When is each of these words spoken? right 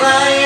right 0.00 0.37